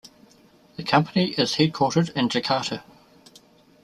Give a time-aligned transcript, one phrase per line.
[0.77, 2.81] The company is headquartered in Jakarta.